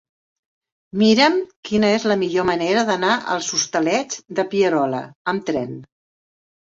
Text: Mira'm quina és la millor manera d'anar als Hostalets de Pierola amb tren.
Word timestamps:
Mira'm 1.01 1.35
quina 1.69 1.91
és 1.97 2.07
la 2.11 2.17
millor 2.23 2.47
manera 2.51 2.85
d'anar 2.89 3.11
als 3.35 3.51
Hostalets 3.59 4.25
de 4.41 4.47
Pierola 4.55 5.03
amb 5.35 5.47
tren. 5.51 5.77